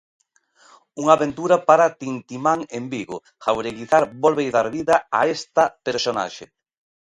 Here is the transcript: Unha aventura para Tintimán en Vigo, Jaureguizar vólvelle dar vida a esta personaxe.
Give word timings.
Unha 0.99 1.13
aventura 1.17 1.55
para 1.67 1.93
Tintimán 2.01 2.59
en 2.77 2.83
Vigo, 2.93 3.17
Jaureguizar 3.43 4.03
vólvelle 4.23 4.55
dar 4.57 4.67
vida 4.77 4.95
a 5.19 5.21
esta 5.35 5.63
personaxe. 5.87 6.45